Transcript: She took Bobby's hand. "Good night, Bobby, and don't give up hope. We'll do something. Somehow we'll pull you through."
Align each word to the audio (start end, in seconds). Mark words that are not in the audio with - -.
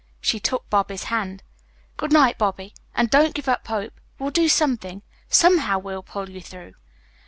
She 0.19 0.39
took 0.39 0.67
Bobby's 0.71 1.03
hand. 1.13 1.43
"Good 1.97 2.11
night, 2.11 2.39
Bobby, 2.39 2.73
and 2.95 3.07
don't 3.11 3.35
give 3.35 3.47
up 3.47 3.67
hope. 3.67 4.01
We'll 4.17 4.31
do 4.31 4.49
something. 4.49 5.03
Somehow 5.29 5.77
we'll 5.77 6.01
pull 6.01 6.27
you 6.27 6.41
through." 6.41 6.73